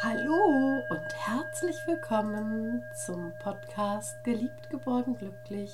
[0.00, 5.72] Hallo und herzlich willkommen zum Podcast Geliebt, geborgen, glücklich,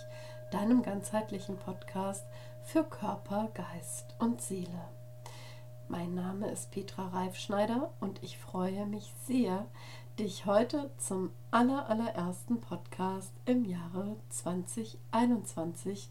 [0.51, 2.25] deinem ganzheitlichen Podcast
[2.63, 4.89] für Körper, Geist und Seele.
[5.89, 9.67] Mein Name ist Petra Reifschneider und ich freue mich sehr,
[10.19, 16.09] dich heute zum allerallerersten Podcast im Jahre 2021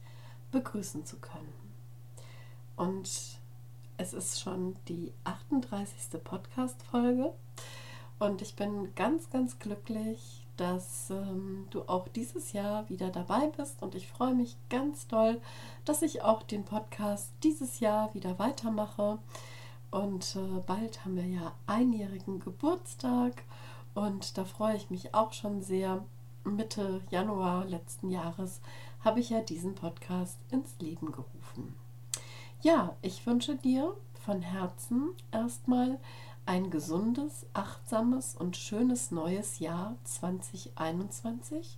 [0.51, 1.73] begrüßen zu können.
[2.75, 3.39] Und
[3.97, 6.23] es ist schon die 38.
[6.23, 7.33] Podcast-Folge
[8.19, 13.81] und ich bin ganz, ganz glücklich, dass ähm, du auch dieses Jahr wieder dabei bist.
[13.81, 15.41] Und ich freue mich ganz doll,
[15.85, 19.17] dass ich auch den Podcast dieses Jahr wieder weitermache.
[19.91, 23.43] Und äh, bald haben wir ja einjährigen Geburtstag.
[23.93, 26.03] Und da freue ich mich auch schon sehr.
[26.45, 28.59] Mitte Januar letzten Jahres
[28.99, 31.73] habe ich ja diesen Podcast ins Leben gerufen.
[32.61, 35.99] Ja, ich wünsche dir von Herzen erstmal
[36.45, 41.77] ein gesundes, achtsames und schönes neues Jahr 2021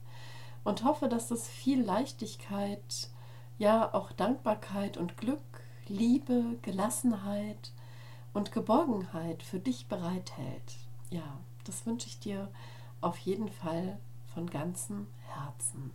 [0.63, 3.09] und hoffe, dass es viel Leichtigkeit,
[3.57, 5.39] ja auch Dankbarkeit und Glück,
[5.87, 7.71] Liebe, Gelassenheit
[8.33, 10.77] und Geborgenheit für dich bereithält.
[11.11, 12.49] Ja, das wünsche ich dir
[13.01, 13.99] auf jeden Fall
[14.33, 15.91] von ganzem Herzen.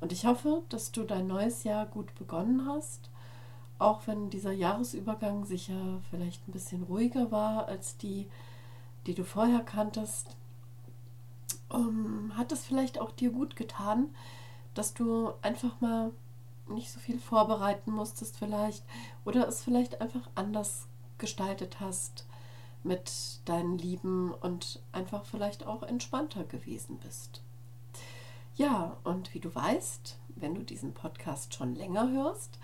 [0.00, 3.10] Und ich hoffe, dass du dein neues Jahr gut begonnen hast
[3.78, 8.28] auch wenn dieser Jahresübergang sicher vielleicht ein bisschen ruhiger war als die,
[9.06, 10.36] die du vorher kanntest,
[11.72, 14.14] ähm, hat es vielleicht auch dir gut getan,
[14.74, 16.12] dass du einfach mal
[16.68, 18.84] nicht so viel vorbereiten musstest vielleicht
[19.24, 22.26] oder es vielleicht einfach anders gestaltet hast
[22.84, 27.42] mit deinen Lieben und einfach vielleicht auch entspannter gewesen bist.
[28.56, 32.58] Ja, und wie du weißt, wenn du diesen Podcast schon länger hörst,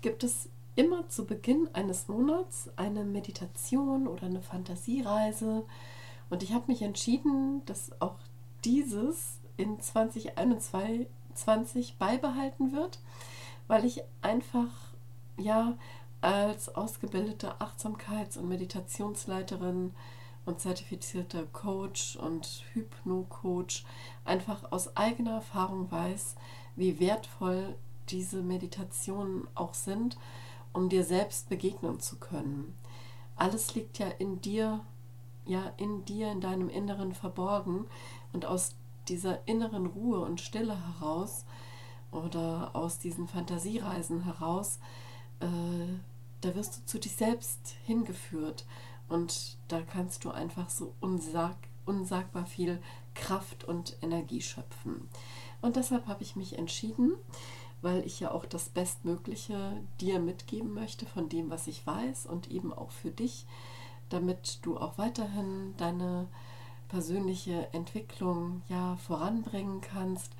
[0.00, 0.48] gibt es
[0.80, 5.66] immer zu Beginn eines Monats eine Meditation oder eine Fantasiereise.
[6.30, 8.16] Und ich habe mich entschieden, dass auch
[8.64, 12.98] dieses in 2021 beibehalten wird,
[13.68, 14.70] weil ich einfach
[15.36, 15.76] ja
[16.22, 19.92] als ausgebildete Achtsamkeits- und Meditationsleiterin
[20.46, 23.84] und zertifizierter Coach und Hypno-Coach
[24.24, 26.36] einfach aus eigener Erfahrung weiß,
[26.74, 27.74] wie wertvoll
[28.08, 30.16] diese Meditationen auch sind
[30.72, 32.74] um dir selbst begegnen zu können.
[33.36, 34.80] Alles liegt ja in dir,
[35.44, 37.86] ja in dir, in deinem Inneren verborgen
[38.32, 38.74] und aus
[39.08, 41.44] dieser inneren Ruhe und Stille heraus
[42.12, 44.78] oder aus diesen Fantasiereisen heraus,
[45.40, 45.46] äh,
[46.40, 48.66] da wirst du zu dich selbst hingeführt
[49.08, 52.80] und da kannst du einfach so unsag, unsagbar viel
[53.14, 55.08] Kraft und Energie schöpfen.
[55.60, 57.12] Und deshalb habe ich mich entschieden,
[57.82, 62.50] weil ich ja auch das Bestmögliche dir mitgeben möchte von dem, was ich weiß und
[62.50, 63.46] eben auch für dich,
[64.08, 66.28] damit du auch weiterhin deine
[66.88, 70.32] persönliche Entwicklung ja voranbringen kannst,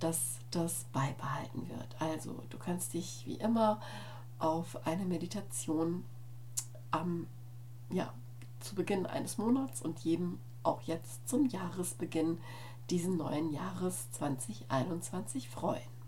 [0.00, 1.96] dass das beibehalten wird.
[2.00, 3.80] Also du kannst dich wie immer
[4.38, 6.04] auf eine Meditation
[6.90, 7.26] am
[7.90, 8.12] ja,
[8.58, 12.38] zu Beginn eines Monats und jedem auch jetzt zum Jahresbeginn
[12.90, 15.99] diesen neuen Jahres 2021 freuen.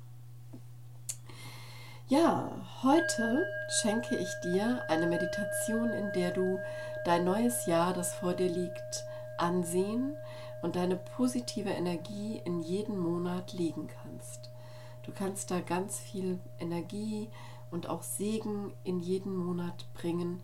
[2.12, 2.52] Ja,
[2.82, 3.46] heute
[3.80, 6.60] schenke ich dir eine Meditation, in der du
[7.06, 9.06] dein neues Jahr, das vor dir liegt,
[9.38, 10.18] ansehen
[10.60, 14.50] und deine positive Energie in jeden Monat legen kannst.
[15.04, 17.30] Du kannst da ganz viel Energie
[17.70, 20.42] und auch Segen in jeden Monat bringen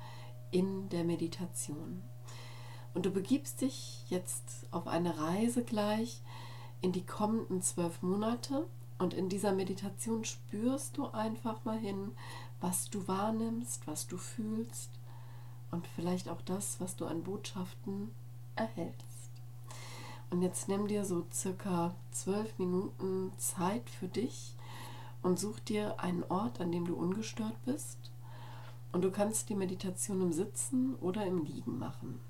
[0.50, 2.02] in der Meditation.
[2.94, 6.22] Und du begibst dich jetzt auf eine Reise gleich
[6.80, 8.64] in die kommenden zwölf Monate
[8.98, 12.12] und in dieser Meditation spürst du einfach mal hin,
[12.60, 14.91] was du wahrnimmst, was du fühlst
[15.70, 18.10] und vielleicht auch das, was du an Botschaften
[18.56, 19.31] erhältst.
[20.31, 24.54] Und jetzt nimm dir so circa zwölf Minuten Zeit für dich
[25.22, 28.10] und such dir einen Ort, an dem du ungestört bist.
[28.92, 32.20] Und du kannst die Meditation im Sitzen oder im Liegen machen.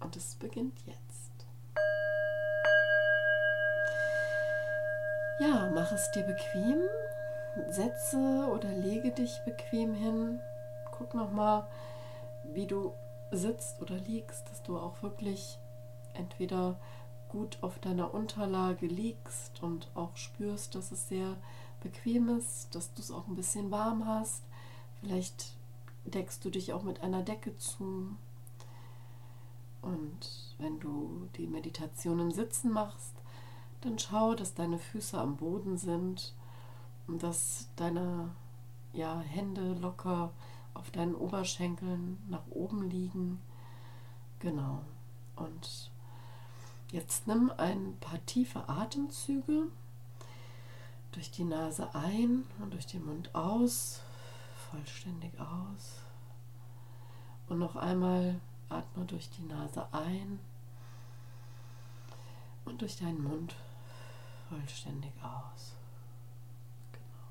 [0.00, 1.46] Und es beginnt jetzt.
[5.38, 6.80] Ja, mach es dir bequem.
[7.68, 10.40] Setze oder lege dich bequem hin.
[10.92, 11.66] Guck nochmal,
[12.44, 12.94] wie du
[13.30, 15.58] sitzt oder liegst, dass du auch wirklich
[16.14, 16.78] entweder
[17.28, 21.36] gut auf deiner Unterlage liegst und auch spürst, dass es sehr
[21.82, 24.42] bequem ist, dass du es auch ein bisschen warm hast.
[25.00, 25.52] Vielleicht
[26.06, 28.16] deckst du dich auch mit einer Decke zu.
[29.82, 33.12] Und wenn du die Meditation im Sitzen machst,
[33.80, 36.34] dann schau, dass deine Füße am Boden sind
[37.06, 38.30] und dass deine
[38.92, 40.32] ja, Hände locker
[40.74, 43.40] auf deinen Oberschenkeln nach oben liegen.
[44.40, 44.82] Genau.
[45.36, 45.90] Und
[46.90, 49.68] jetzt nimm ein paar tiefe Atemzüge
[51.12, 54.02] durch die Nase ein und durch den Mund aus,
[54.70, 56.02] vollständig aus.
[57.48, 60.40] Und noch einmal atme durch die Nase ein
[62.64, 63.54] und durch deinen Mund
[64.48, 65.76] vollständig aus.
[66.92, 67.26] Genau.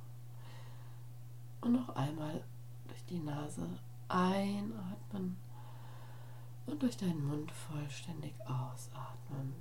[1.62, 2.44] Und noch einmal
[2.88, 3.68] durch die Nase
[4.08, 5.38] einatmen
[6.66, 9.56] und durch deinen Mund vollständig ausatmen.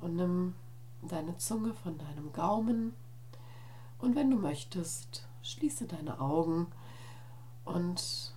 [0.00, 0.54] Und nimm
[1.02, 2.94] deine Zunge von deinem Gaumen
[3.98, 6.66] und wenn du möchtest, schließe deine Augen
[7.64, 8.34] und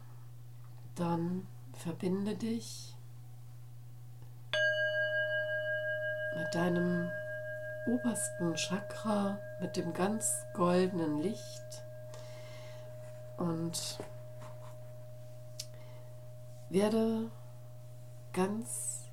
[0.95, 2.95] dann verbinde dich
[6.55, 7.11] deinem
[7.85, 11.83] obersten Chakra, mit dem ganz goldenen Licht.
[13.37, 13.99] Und
[16.69, 17.31] werde
[18.33, 19.09] ganz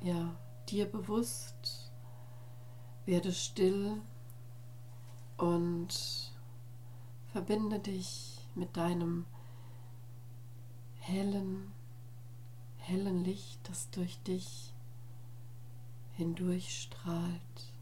[0.00, 0.34] ja,
[0.68, 1.90] dir bewusst,
[3.06, 4.00] werde still
[5.36, 6.32] und
[7.32, 9.26] verbinde dich mit deinem
[10.98, 11.72] hellen,
[12.76, 14.72] hellen Licht, das durch dich
[16.16, 17.72] hindurchstrahlt.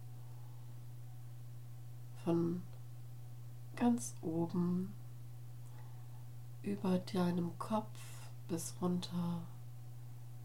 [2.24, 2.62] Von
[3.76, 4.92] ganz oben
[6.62, 7.98] über deinem Kopf
[8.48, 9.42] bis runter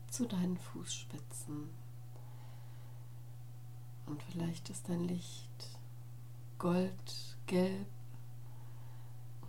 [0.07, 1.69] zu deinen Fußspitzen.
[4.05, 5.79] Und vielleicht ist dein Licht
[6.57, 7.87] goldgelb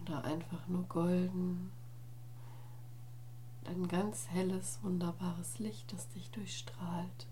[0.01, 1.71] oder einfach nur golden.
[3.67, 7.27] Ein ganz helles, wunderbares Licht, das dich durchstrahlt.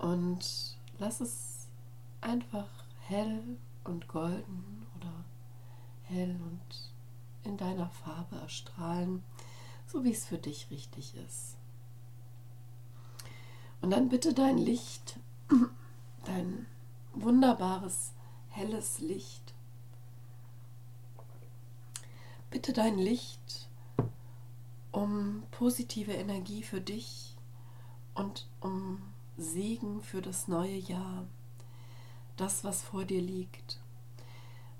[0.00, 1.68] Und lass es
[2.22, 2.68] einfach
[3.06, 5.12] hell und golden oder
[6.04, 6.92] hell und
[7.42, 9.22] in deiner Farbe erstrahlen,
[9.86, 11.58] so wie es für dich richtig ist.
[13.82, 15.18] Und dann bitte dein Licht,
[16.24, 16.66] dein
[17.12, 18.12] wunderbares,
[18.48, 19.54] helles Licht,
[22.50, 23.68] bitte dein Licht
[24.92, 27.36] um positive Energie für dich
[28.14, 29.09] und um
[29.40, 31.26] Segen für das neue Jahr,
[32.36, 33.80] das, was vor dir liegt.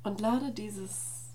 [0.02, 1.30] Und lade dieses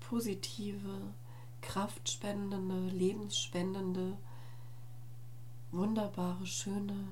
[0.00, 1.14] positive,
[1.62, 4.16] kraftspendende, lebensspendende,
[5.72, 7.08] wunderbare, schöne,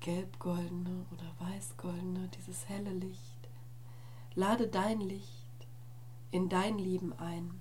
[0.00, 3.20] gelbgoldene oder weißgoldene, dieses helle Licht.
[4.34, 5.28] Lade dein Licht
[6.30, 7.60] in dein Leben ein.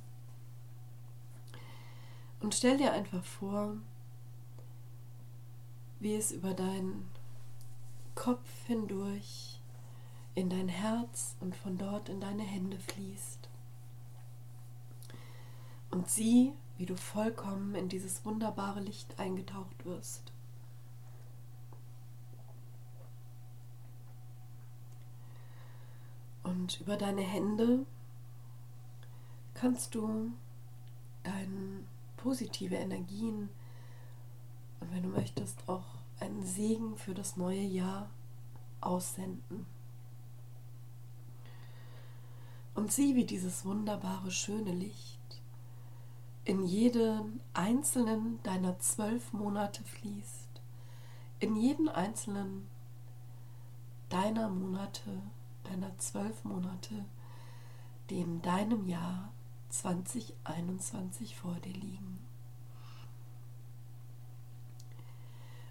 [2.39, 3.77] Und stell dir einfach vor,
[6.05, 7.09] wie es über deinen
[8.13, 9.59] Kopf hindurch
[10.35, 13.49] in dein Herz und von dort in deine Hände fließt.
[15.89, 20.31] Und sieh, wie du vollkommen in dieses wunderbare Licht eingetaucht wirst.
[26.43, 27.83] Und über deine Hände
[29.55, 30.31] kannst du
[31.23, 31.83] deine
[32.15, 33.49] positive Energien
[34.91, 35.85] wenn du möchtest auch
[36.19, 38.09] einen Segen für das neue Jahr
[38.81, 39.65] aussenden.
[42.73, 45.15] Und sieh, wie dieses wunderbare, schöne Licht
[46.45, 50.61] in jeden einzelnen deiner zwölf Monate fließt.
[51.39, 52.67] In jeden einzelnen
[54.09, 55.23] deiner Monate,
[55.63, 57.05] deiner zwölf Monate,
[58.11, 59.33] die in deinem Jahr
[59.69, 62.19] 2021 vor dir liegen.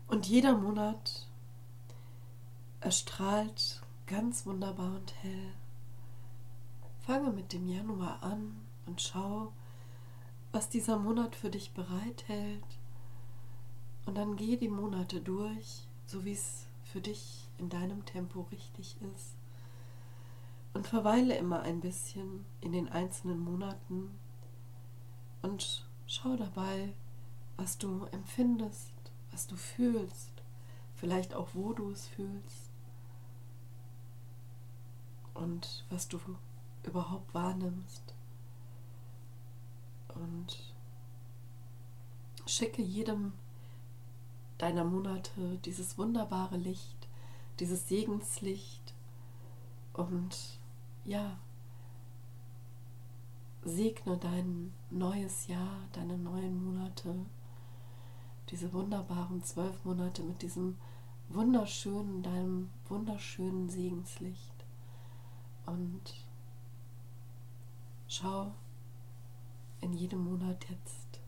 [0.07, 1.27] Und jeder Monat
[2.81, 5.55] erstrahlt ganz wunderbar und hell
[7.07, 8.57] Fange mit dem Januar an
[8.87, 9.53] und schau,
[10.53, 12.65] was dieser Monat für dich bereithält.
[14.07, 18.97] Und dann geh die Monate durch, so wie es für dich in deinem Tempo richtig
[19.15, 19.35] ist.
[20.73, 24.19] Und verweile immer ein bisschen in den einzelnen Monaten
[25.43, 26.95] und schau dabei,
[27.59, 28.94] was du empfindest,
[29.35, 30.31] was du fühlst,
[30.95, 32.71] vielleicht auch wo du es fühlst.
[35.35, 36.21] Und was du
[36.85, 38.15] überhaupt wahrnimmst.
[40.15, 40.73] Und
[42.47, 43.33] schicke jedem
[44.59, 47.09] deiner Monate dieses wunderbare Licht,
[47.59, 48.95] dieses Segenslicht.
[49.95, 50.61] Und
[51.05, 51.37] ja,
[53.65, 57.27] segne dein neues Jahr, deine neuen Monate,
[58.55, 60.79] diese wunderbaren zwölf Monate mit diesem
[61.29, 64.55] wunderschönen, deinem wunderschönen Segenslicht.
[65.67, 66.15] Und
[68.07, 68.53] Schau
[69.81, 71.21] in jedem Monat jetzt,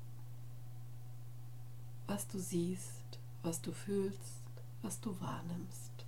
[2.06, 4.44] was du siehst, was du fühlst,
[4.82, 6.06] was du wahrnimmst.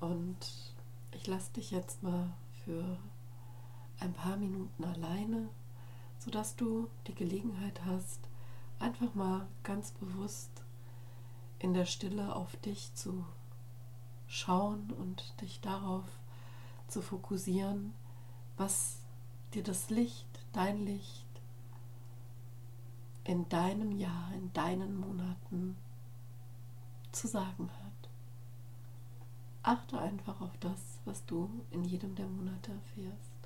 [0.00, 0.74] Und
[1.12, 2.32] ich lasse dich jetzt mal
[2.64, 2.98] für
[4.00, 5.50] ein paar Minuten alleine,
[6.18, 8.28] sodass du die Gelegenheit hast,
[8.78, 10.50] einfach mal ganz bewusst
[11.58, 13.24] in der Stille auf dich zu
[14.26, 16.04] schauen und dich darauf
[16.88, 17.94] zu fokussieren,
[18.56, 18.98] was
[19.54, 21.26] dir das Licht, dein Licht
[23.24, 25.76] in deinem Jahr, in deinen Monaten
[27.12, 28.10] zu sagen hat.
[29.62, 33.36] Achte einfach auf das, was du in jedem der Monate erfährst.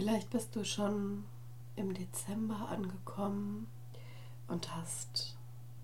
[0.00, 1.24] Vielleicht bist du schon
[1.76, 3.66] im Dezember angekommen
[4.48, 5.36] und hast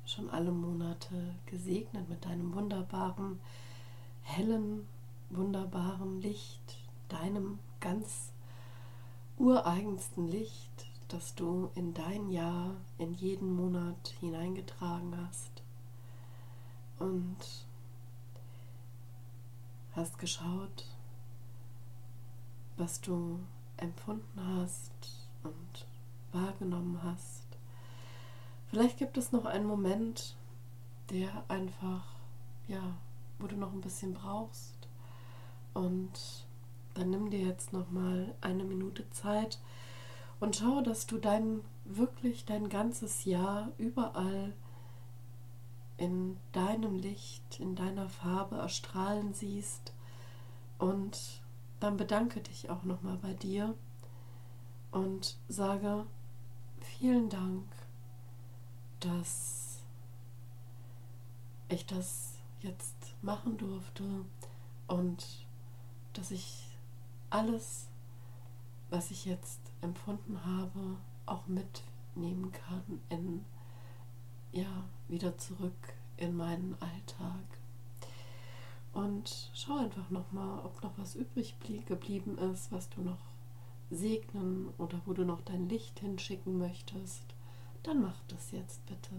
[0.06, 3.38] schon alle Monate gesegnet mit deinem wunderbaren,
[4.22, 4.88] hellen,
[5.28, 6.78] wunderbaren Licht,
[7.10, 8.32] deinem ganz
[9.36, 15.62] ureigensten Licht, das du in dein Jahr, in jeden Monat hineingetragen hast.
[16.98, 17.36] Und
[19.94, 20.86] hast geschaut,
[22.78, 23.40] was du
[23.76, 24.92] empfunden hast
[25.42, 25.86] und
[26.32, 27.44] wahrgenommen hast.
[28.68, 30.36] Vielleicht gibt es noch einen Moment,
[31.10, 32.04] der einfach,
[32.68, 32.96] ja,
[33.38, 34.88] wo du noch ein bisschen brauchst.
[35.72, 36.10] Und
[36.94, 39.58] dann nimm dir jetzt noch mal eine Minute Zeit
[40.40, 44.52] und schau, dass du dein wirklich dein ganzes Jahr überall
[45.96, 49.92] in deinem Licht, in deiner Farbe erstrahlen siehst
[50.78, 51.42] und
[51.80, 53.74] dann bedanke dich auch nochmal bei dir
[54.90, 56.06] und sage
[56.80, 57.64] vielen Dank,
[59.00, 59.82] dass
[61.68, 64.04] ich das jetzt machen durfte
[64.86, 65.26] und
[66.12, 66.78] dass ich
[67.30, 67.88] alles,
[68.88, 73.44] was ich jetzt empfunden habe, auch mitnehmen kann in
[74.52, 77.55] ja wieder zurück in meinen Alltag.
[78.96, 83.18] Und schau einfach nochmal, ob noch was übrig geblieben ist, was du noch
[83.90, 87.34] segnen oder wo du noch dein Licht hinschicken möchtest.
[87.82, 89.12] Dann mach das jetzt bitte.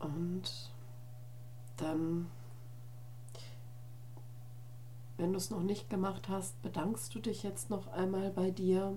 [0.00, 0.72] Und
[1.76, 2.28] dann
[5.26, 8.94] wenn du es noch nicht gemacht hast, bedankst du dich jetzt noch einmal bei dir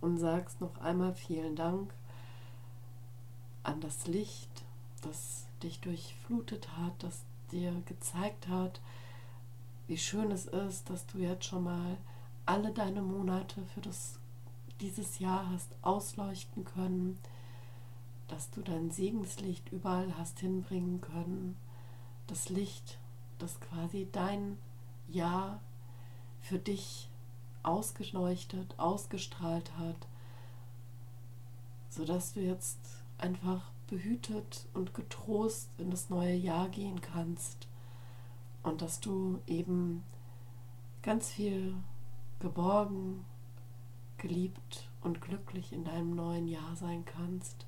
[0.00, 1.92] und sagst noch einmal vielen Dank
[3.64, 4.64] an das Licht,
[5.02, 7.20] das dich durchflutet hat, das
[7.52, 8.80] dir gezeigt hat,
[9.88, 11.98] wie schön es ist, dass du jetzt schon mal
[12.46, 14.18] alle deine Monate für das,
[14.80, 17.18] dieses Jahr hast ausleuchten können,
[18.28, 21.58] dass du dein Segenslicht überall hast hinbringen können,
[22.26, 22.98] das Licht,
[23.38, 24.56] das quasi dein
[25.08, 25.60] Jahr
[26.40, 27.08] für dich
[27.62, 30.08] ausgeleuchtet, ausgestrahlt hat,
[31.88, 32.78] sodass du jetzt
[33.18, 37.68] einfach behütet und getrost in das neue Jahr gehen kannst
[38.62, 40.04] und dass du eben
[41.02, 41.74] ganz viel
[42.38, 43.24] geborgen,
[44.18, 47.66] geliebt und glücklich in deinem neuen Jahr sein kannst,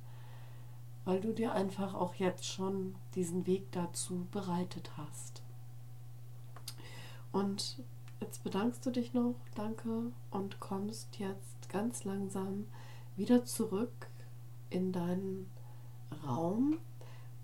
[1.05, 5.41] weil du dir einfach auch jetzt schon diesen Weg dazu bereitet hast.
[7.31, 7.81] Und
[8.19, 12.67] jetzt bedankst du dich noch, danke, und kommst jetzt ganz langsam
[13.15, 14.09] wieder zurück
[14.69, 15.49] in deinen
[16.25, 16.77] Raum.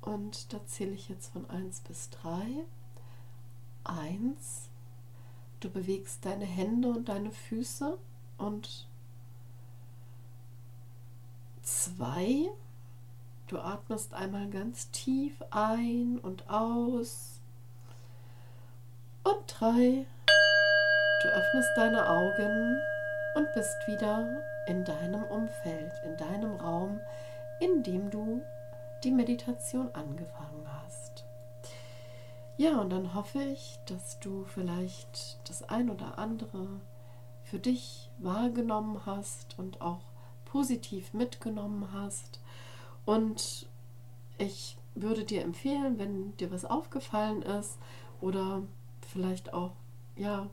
[0.02, 2.66] Und da zähle ich jetzt von 1 bis 3.
[3.84, 4.70] 1.
[5.60, 7.98] Du bewegst deine Hände und deine Füße.
[8.38, 8.88] Und
[11.64, 12.50] 2.
[13.48, 17.37] Du atmest einmal ganz tief ein und aus.
[19.28, 20.06] Und 3.
[21.22, 22.80] Du öffnest deine Augen
[23.36, 27.02] und bist wieder in deinem Umfeld, in deinem Raum,
[27.60, 28.42] in dem du
[29.04, 31.26] die Meditation angefangen hast.
[32.56, 36.80] Ja, und dann hoffe ich, dass du vielleicht das ein oder andere
[37.44, 40.06] für dich wahrgenommen hast und auch
[40.46, 42.40] positiv mitgenommen hast.
[43.04, 43.68] Und
[44.38, 47.78] ich würde dir empfehlen, wenn dir was aufgefallen ist
[48.22, 48.64] oder
[49.08, 49.74] vielleicht auch,
[50.16, 50.48] ja,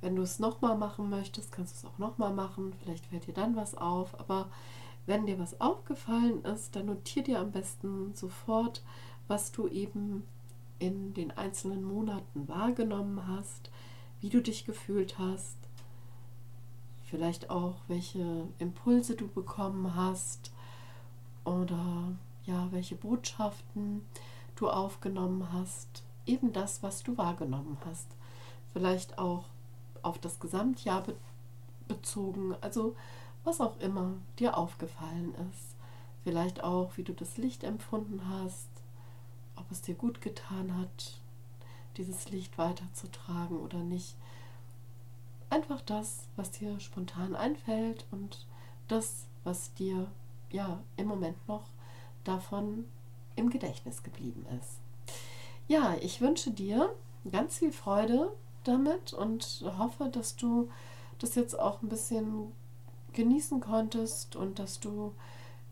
[0.00, 2.72] wenn du es nochmal machen möchtest, kannst du es auch nochmal machen.
[2.82, 4.18] Vielleicht fällt dir dann was auf.
[4.20, 4.48] Aber
[5.06, 8.82] wenn dir was aufgefallen ist, dann notier dir am besten sofort,
[9.26, 10.22] was du eben
[10.78, 13.70] in den einzelnen Monaten wahrgenommen hast,
[14.20, 15.56] wie du dich gefühlt hast,
[17.02, 20.52] vielleicht auch welche Impulse du bekommen hast
[21.44, 22.12] oder
[22.44, 24.02] ja, welche Botschaften
[24.56, 28.06] du aufgenommen hast, eben das, was du wahrgenommen hast.
[28.72, 29.44] Vielleicht auch
[30.02, 31.16] auf das Gesamtjahr be
[31.88, 32.54] bezogen.
[32.60, 32.94] Also
[33.44, 35.74] was auch immer dir aufgefallen ist.
[36.22, 38.68] Vielleicht auch, wie du das Licht empfunden hast,
[39.56, 41.18] ob es dir gut getan hat,
[41.96, 44.16] dieses Licht weiterzutragen oder nicht.
[45.48, 48.46] Einfach das, was dir spontan einfällt und
[48.86, 50.06] das, was dir
[50.50, 51.64] ja im Moment noch
[52.24, 52.84] davon
[53.36, 54.80] im Gedächtnis geblieben ist.
[55.68, 56.90] Ja, ich wünsche dir
[57.30, 58.32] ganz viel Freude
[58.64, 60.70] damit und hoffe, dass du
[61.18, 62.52] das jetzt auch ein bisschen
[63.12, 65.14] genießen konntest und dass du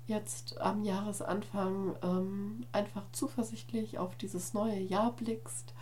[0.06, 5.74] jetzt am Jahresanfang ähm, einfach zuversichtlich auf dieses neue Jahr blickst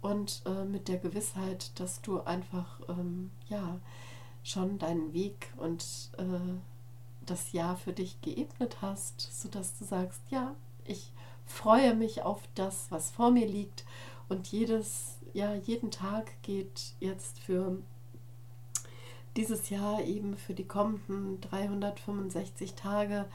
[0.00, 3.80] und äh, mit der Gewissheit, dass du einfach ähm, ja
[4.44, 5.84] schon deinen Weg und
[6.16, 6.24] äh,
[7.26, 11.12] das Jahr für dich geebnet hast, sodass du sagst, ja, ich
[11.48, 13.84] freue mich auf das, was vor mir liegt.
[14.28, 17.78] Und jedes ja jeden Tag geht jetzt für
[19.36, 23.26] dieses Jahr eben für die kommenden 365 Tage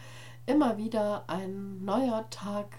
[0.45, 2.77] immer wieder ein neuer Tag,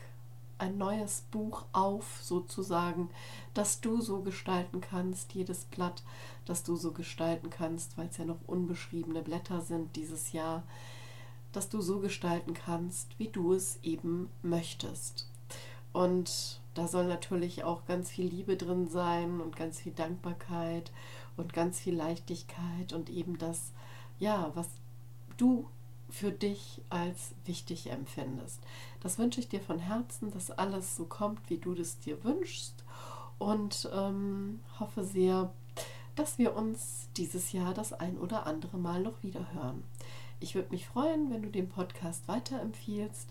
[0.58, 3.10] ein neues Buch auf, sozusagen,
[3.54, 6.02] das du so gestalten kannst, jedes Blatt,
[6.44, 10.62] das du so gestalten kannst, weil es ja noch unbeschriebene Blätter sind dieses Jahr,
[11.56, 15.28] dass du so gestalten kannst, wie du es eben möchtest.
[15.92, 20.90] Und da soll natürlich auch ganz viel Liebe drin sein und ganz viel Dankbarkeit
[21.36, 23.72] und ganz viel Leichtigkeit und eben das,
[24.18, 24.68] ja, was
[25.36, 25.68] du
[26.10, 28.60] für dich als wichtig empfindest.
[29.00, 32.84] Das wünsche ich dir von Herzen, dass alles so kommt, wie du das dir wünschst
[33.38, 35.52] und ähm, hoffe sehr,
[36.14, 39.82] dass wir uns dieses Jahr das ein oder andere Mal noch wieder hören.
[40.40, 43.28] Ich würde mich freuen, wenn du den Podcast weiterempfiehlst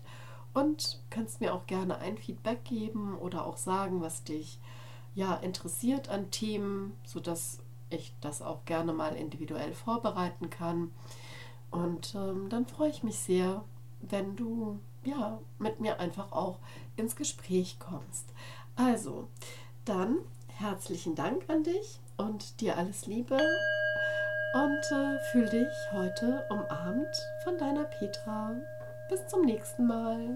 [0.52, 4.58] und kannst mir auch gerne ein Feedback geben oder auch sagen, was dich
[5.14, 7.58] ja interessiert an Themen, sodass
[7.90, 10.90] ich das auch gerne mal individuell vorbereiten kann.
[11.70, 13.64] Und ähm, dann freue ich mich sehr,
[14.00, 16.58] wenn du ja mit mir einfach auch
[16.96, 18.32] ins Gespräch kommst.
[18.76, 19.28] Also,
[19.84, 23.38] dann herzlichen Dank an dich und dir alles Liebe
[24.54, 28.54] und äh, fühl dich heute umarmt von deiner Petra.
[29.08, 30.28] Bis zum nächsten Mal.